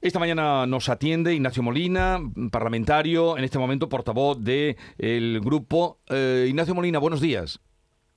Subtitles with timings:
[0.00, 2.18] Esta mañana nos atiende Ignacio Molina,
[2.50, 5.98] parlamentario, en este momento portavoz del el grupo.
[6.08, 7.60] Eh, Ignacio Molina, buenos días.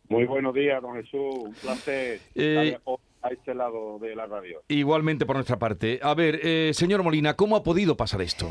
[0.09, 1.35] Muy buenos días, don Jesús.
[1.45, 4.61] Un placer Eh, estar a este lado de la radio.
[4.67, 5.99] Igualmente por nuestra parte.
[6.01, 8.49] A ver, eh, señor Molina, ¿cómo ha podido pasar esto?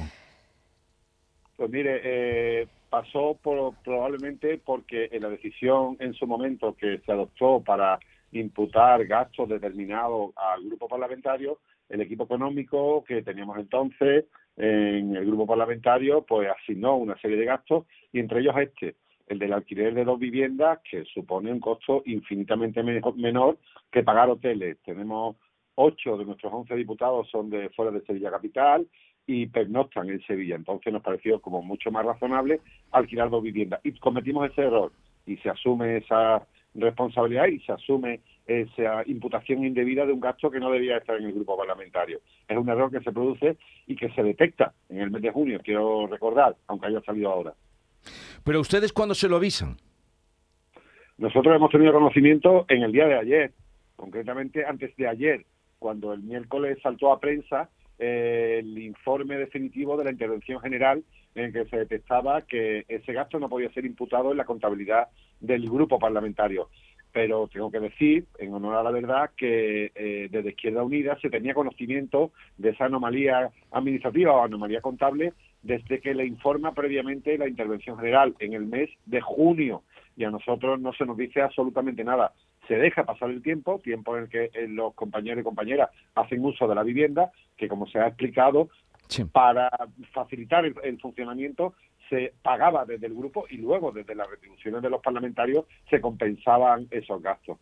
[1.56, 7.12] Pues mire, eh, pasó por- probablemente porque en la decisión en su momento que se
[7.12, 7.98] adoptó para
[8.32, 11.58] imputar gastos determinados al grupo parlamentario,
[11.88, 14.24] el equipo económico que teníamos entonces
[14.56, 19.38] en el grupo parlamentario, pues asignó una serie de gastos y entre ellos este, el
[19.38, 23.58] del alquiler de dos viviendas, que supone un costo infinitamente me- menor
[23.90, 24.78] que pagar hoteles.
[24.84, 25.36] Tenemos
[25.74, 28.86] ocho de nuestros once diputados son de fuera de Sevilla Capital
[29.26, 30.56] y pernoctan en Sevilla.
[30.56, 32.60] Entonces nos pareció como mucho más razonable
[32.90, 33.80] alquilar dos viviendas.
[33.84, 34.92] Y cometimos ese error
[35.26, 40.58] y se asume esa responsabilidad y se asume esa imputación indebida de un gasto que
[40.58, 42.20] no debía estar en el grupo parlamentario.
[42.48, 45.60] Es un error que se produce y que se detecta en el mes de junio,
[45.62, 47.54] quiero recordar, aunque haya salido ahora.
[48.44, 49.76] Pero ustedes cuándo se lo avisan?
[51.18, 53.52] Nosotros hemos tenido conocimiento en el día de ayer,
[53.96, 55.46] concretamente antes de ayer,
[55.78, 61.02] cuando el miércoles saltó a prensa eh, el informe definitivo de la intervención general
[61.34, 65.08] en que se detectaba que ese gasto no podía ser imputado en la contabilidad
[65.40, 66.68] del grupo parlamentario.
[67.12, 71.28] Pero tengo que decir, en honor a la verdad, que eh, desde Izquierda Unida se
[71.28, 77.48] tenía conocimiento de esa anomalía administrativa o anomalía contable desde que le informa previamente la
[77.48, 79.82] intervención general en el mes de junio
[80.16, 82.32] y a nosotros no se nos dice absolutamente nada.
[82.72, 86.42] Se deja pasar el tiempo, tiempo en el que eh, los compañeros y compañeras hacen
[86.42, 88.70] uso de la vivienda, que como se ha explicado,
[89.08, 89.24] Sí.
[89.26, 89.68] para
[90.14, 91.74] facilitar el, el funcionamiento
[92.08, 96.86] se pagaba desde el grupo y luego desde las retribuciones de los parlamentarios se compensaban
[96.90, 97.58] esos gastos.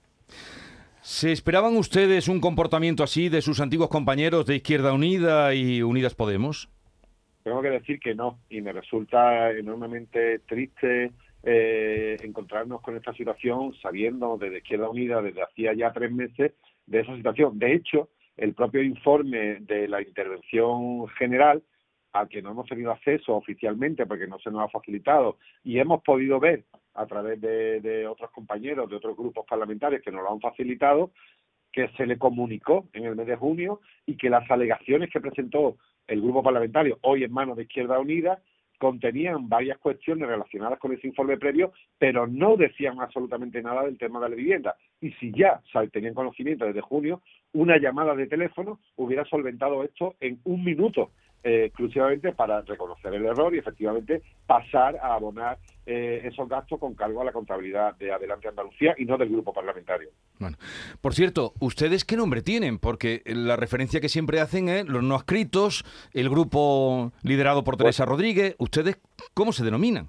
[1.00, 6.14] ¿Se esperaban ustedes un comportamiento así de sus antiguos compañeros de Izquierda Unida y Unidas
[6.14, 6.68] Podemos?
[7.42, 11.10] Tengo que decir que no, y me resulta enormemente triste
[11.42, 16.52] eh, encontrarnos con esta situación sabiendo desde Izquierda Unida desde hacía ya tres meses
[16.86, 17.58] de esa situación.
[17.58, 21.62] De hecho, el propio informe de la intervención general,
[22.12, 26.02] al que no hemos tenido acceso oficialmente porque no se nos ha facilitado, y hemos
[26.02, 26.64] podido ver
[26.94, 31.12] a través de, de otros compañeros de otros grupos parlamentarios que nos lo han facilitado,
[31.72, 35.76] que se le comunicó en el mes de junio y que las alegaciones que presentó
[36.06, 38.42] el grupo parlamentario, hoy en manos de Izquierda Unida,
[38.80, 44.18] contenían varias cuestiones relacionadas con ese informe previo, pero no decían absolutamente nada del tema
[44.20, 44.74] de la vivienda.
[45.00, 45.60] Y si ya
[45.92, 47.22] tenían conocimiento desde junio,
[47.52, 51.10] una llamada de teléfono hubiera solventado esto en un minuto,
[51.42, 55.56] eh, exclusivamente para reconocer el error y efectivamente pasar a abonar
[55.86, 59.50] eh, esos gastos con cargo a la contabilidad de Adelante Andalucía y no del grupo
[59.50, 60.10] parlamentario.
[60.38, 60.58] Bueno,
[61.00, 62.78] por cierto, ¿ustedes qué nombre tienen?
[62.78, 65.82] Porque la referencia que siempre hacen es los no adscritos,
[66.12, 68.54] el grupo liderado por Teresa Rodríguez.
[68.58, 69.00] ¿Ustedes
[69.32, 70.08] cómo se denominan?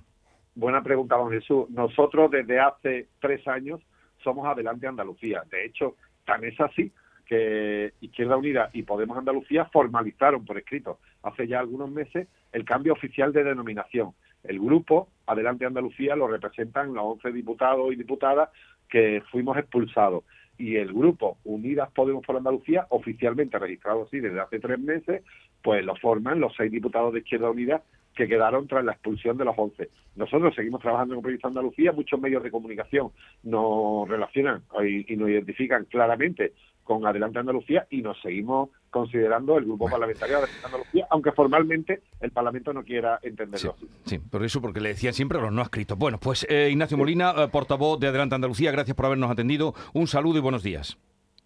[0.53, 1.69] Buena pregunta, don Jesús.
[1.69, 3.79] Nosotros desde hace tres años
[4.24, 5.44] somos Adelante Andalucía.
[5.50, 5.96] De hecho,
[6.26, 6.92] tan es así
[7.26, 12.94] que Izquierda Unida y Podemos Andalucía formalizaron por escrito hace ya algunos meses el cambio
[12.94, 14.12] oficial de denominación.
[14.44, 18.50] El grupo Adelante Andalucía lo representan los 11 diputados y diputadas
[18.90, 20.24] que fuimos expulsados.
[20.58, 25.24] Y el grupo Unidas Podemos por Andalucía, oficialmente registrado así desde hace tres meses,
[25.64, 27.82] pues lo forman los seis diputados de Izquierda Unida
[28.16, 29.89] que quedaron tras la expulsión de los 11.
[30.16, 33.11] Nosotros seguimos trabajando con Proyecto Andalucía, muchos medios de comunicación
[33.44, 39.66] nos relacionan y, y nos identifican claramente con Adelante Andalucía y nos seguimos considerando el
[39.66, 43.88] grupo parlamentario de Adelante Andalucía, aunque formalmente el Parlamento no quiera entenderlo así.
[44.05, 45.97] Sí, por eso, porque le decían siempre a los no adscritos.
[45.97, 49.73] Bueno, pues eh, Ignacio Molina, eh, portavoz de Adelante Andalucía, gracias por habernos atendido.
[49.93, 50.97] Un saludo y buenos días.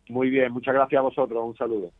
[0.10, 1.92] Muy bien, muchas gracias a vosotros, un saludo.